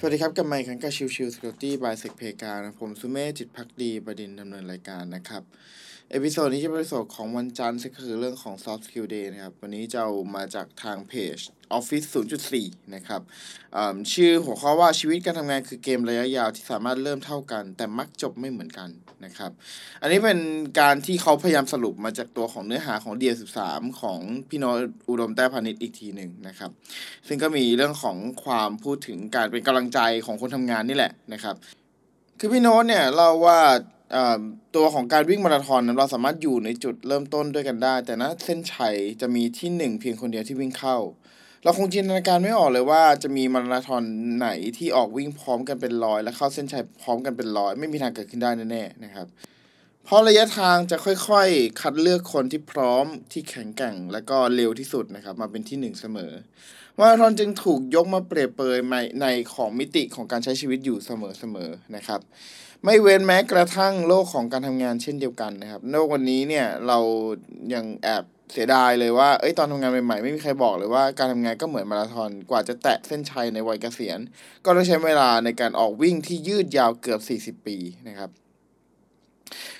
[0.00, 5.42] สวัสดีครับ กลับมาอีกครั้งกับชิวชิว skill ตี้ by เซกเพกานะผมสุเมธจิตภักดีเป็นผู้ดำเนินรายการนะครับ
[6.10, 11.38] episode นี้จะเป็น episode ของวันจันทร์ซึ่งก็คือเรื่องของ Soft Skill Day นะครับ วันนี้จะเอามาจากทางเพจ
[11.78, 12.06] Office
[12.50, 13.20] 0.4 นะครับ
[14.12, 18.88] ชื่อหัวข้อว่าชีวิตการทำงานคือเกมระยะยาวที่สามารถเริ่มเท่ากัน แต่มักจบไม่เหมือนกัน
[19.24, 19.50] นะครับ
[20.02, 20.38] อันนี้เป็น
[20.80, 23.58] การที่เขาพยายามสรุปมาจากตัวของเนื้อหาของ D13
[24.00, 24.18] ของ
[24.48, 24.76] พี่โนต
[25.08, 26.70] อุดมแต้พานิชอีกทีหนึ่งนะครับ
[27.26, 31.54] ซึ่งก็มีเรื่องของความพูดถึงการเป็นกำลังใจของคนทำงานนี่แหละนะครับ
[32.38, 33.58] คือพี่โน้ตเนี่ยเล่าว่า
[34.76, 40.98] ตัวของการวิ่งมาราธอนนั้นเราสามารถอยู่ในจุดเริ่มต้นด้วยกันได้ แต่นะเส้นชัยจะมีที่หนึ่งเพียงคนเดียวที่วิ่งเข้า
[41.62, 44.02] เราคงจินตนาการไม่ออกเลยว่าจะมีมาราธอน
[44.36, 49.26] ไหนที่ออกวิ่งพร้อมกันเป็นร้อยและเข้าเส้นชัยพร้อมกันเป็นร้อยไม่มีทางเกิดขึ้นได้แน่ๆนะครับ
[50.04, 56.32] เพราะระยะทางจะค่อยๆ คัดเลือกคนที่พร้อมที่แข็งแกร่งและก็เร็วที่สุดนะครับ มาเป็นที่หนึ่งเสมอ
[56.98, 62.20] มาราธอนจึงถูกยกมาเปรียบเปยในในของมิติของการใช้ชีวิตอยู่เสมอๆนะครับ
[62.84, 66.98] ไม่เว้นแม้กระทั่งโลกของการทำงานเช่นเดียวกันนะครับโลกวันนี้เนี่ยเรา
[67.74, 74.18] ยังแอบ เสียดายเลยว่า เอ้ยตอนทำงานใหม่ๆไม่มีใครบอกเลยว่าการทำงานก็เหมือนมาราธอนกว่าจะแตะเส้นชัยในวัยเกษียณ
[74.64, 77.76] ก็ต้องใช้เวลาในการออกวิ่งที่ยืดยาวเกือบ 40 ปี
[78.08, 78.30] นะครับ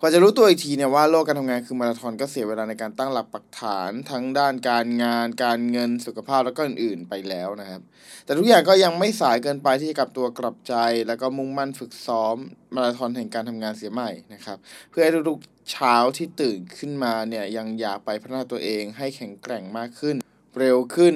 [0.00, 7.80] กว่าจะรู้ตัวอีกทีเนี่ยว่าโลกการทำงานคือมาราธอนก็เสียเวลาในการตั้งหลักปักฐานทั้งด้านการงาน การเงินสุขภาพแล้วก็อื่นๆไปแล้วนะครับ
[8.24, 10.74] แต่ทุกอย่างก็ยังไม่สายเกินไปที่จะกลับตัวกลับใจ
[11.06, 12.36] แล้วก็มุ่งมั่นฝึกซ้อม
[12.74, 14.58] มาราธอนแห่งการทำงานเสียใหม่นะครับ
[14.90, 20.16] เพื่อให้ทุกๆเช้าที่ตื่นขึ้นมาเนี่ยยังอยากไปพัฒนาตัวเองให้แข็งแกร่งมากขึ้น
[20.58, 21.14] เร็วขึ้น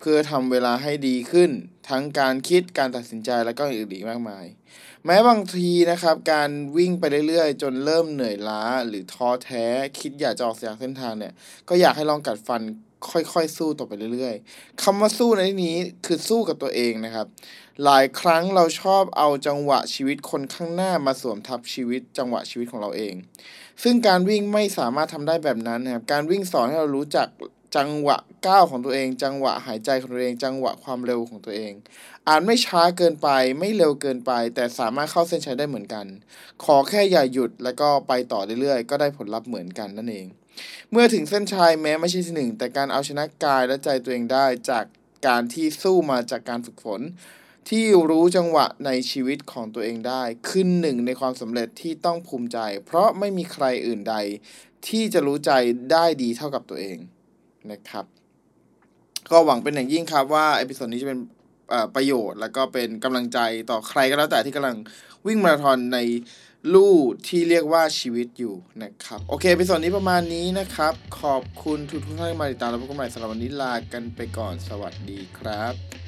[0.00, 1.50] เพื่อทำเวลาให้ดีขึ้น
[1.88, 4.46] ทั้งการคิดการตัดสินใจแล้วก็อื่นอีกมากมาย
[5.04, 9.66] แม้บางทีนะครับ การวิ่งไปเรื่อยๆ จนเริ่มเหนื่อยล้าหรือท้อแท้
[10.00, 11.32] คิดอยากจะออกจากเส้นทางเนี่ย
[11.68, 12.62] ก็อยากให้ลองกัดฟัน
[13.10, 15.76] ค่อยๆ สู้ต่อไปเรื่อยๆคำว่าสู้ในที่นี้
[16.06, 17.26] คือสู้กับตัวเองนะครับ
[17.84, 23.14] หลายครั้งเราชอบเอาจังหวะชีวิตคนข้างหน้ามาสวมทับชีวิตจังหวะชีวิตของเราเอง
[23.82, 27.28] ซึ่งการวิ่งไม่สามารถทำได้แบบนั้นนะครับ การวิ่งสอนให้เรารู้จัก
[27.76, 31.72] จังหวะก้าวของตัวเอง จังหวะหายใจของตัวเอง จังหวะความเร็วของตัวเอง
[32.28, 36.06] อาจไม่ช้าเกินไปไม่เร็วเกินไป แต่สามารถเข้าเส้นชัยได้เหมือนกัน
[36.64, 40.26] ขอแค่อย่าหยุดแล้วก็ไปต่อเรื่อยๆ ก็ได้ผลลัพธ์เหมือนกันนั่นเอง
[40.90, 44.84] เมื่อถึงเส้นชัยแม้ไม่ใช่ที่หนึ่งแต่การเอาชนะกายและใจตัวเองได้จาก
[45.26, 47.00] การที่สู้มาจากการฝึกฝน
[47.68, 54.16] ที่รู้จังหวะในชีวิตของตัวเองได้ขึ้นหนึ่งในความสำเร็จที่ต้องภูมิใจ เพราะไม่มีใครอื่นใด
[54.88, 55.52] ที่จะรู้ใจ
[55.92, 56.98] ได้ดีเท่ากับตัวเอง
[57.72, 58.04] นะครับ
[59.30, 61.20] ก็หวังเป็นอย่างยิ่งครับว่า episode นี้จะเป็น
[61.94, 63.38] ประโยชน์ แล้วก็เป็นกำลังใจ
[63.70, 64.76] ต่อใครก็แล้วแต่ที่กำลัง
[65.26, 65.98] วิ่งมาราธอนใน
[66.74, 66.96] ลู่
[67.28, 76.07] ที่เรียกว่าชีวิตอยู่นะครับ โอเค episode นี้ประมาณนี้นะครับ ขอบคุณทุกท่านที่มาติดตามและพบกันใหม่สำหรับวันนี้ลากันไปก่อนสวัสดีครับ